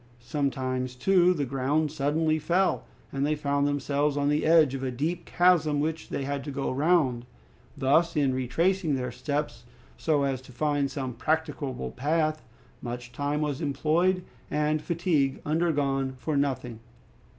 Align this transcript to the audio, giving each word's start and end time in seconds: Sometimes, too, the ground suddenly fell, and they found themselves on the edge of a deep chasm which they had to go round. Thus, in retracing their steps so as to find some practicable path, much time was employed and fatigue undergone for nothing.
Sometimes, 0.25 0.95
too, 0.95 1.31
the 1.31 1.45
ground 1.45 1.91
suddenly 1.91 2.39
fell, 2.39 2.85
and 3.11 3.23
they 3.23 3.35
found 3.35 3.67
themselves 3.67 4.17
on 4.17 4.29
the 4.29 4.47
edge 4.47 4.73
of 4.73 4.81
a 4.81 4.89
deep 4.89 5.25
chasm 5.25 5.79
which 5.79 6.09
they 6.09 6.23
had 6.23 6.43
to 6.43 6.49
go 6.49 6.71
round. 6.71 7.23
Thus, 7.77 8.15
in 8.15 8.33
retracing 8.33 8.95
their 8.95 9.11
steps 9.11 9.63
so 9.99 10.23
as 10.23 10.41
to 10.41 10.51
find 10.51 10.89
some 10.89 11.13
practicable 11.13 11.91
path, 11.91 12.41
much 12.81 13.11
time 13.11 13.41
was 13.41 13.61
employed 13.61 14.23
and 14.49 14.81
fatigue 14.81 15.39
undergone 15.45 16.15
for 16.17 16.35
nothing. 16.35 16.79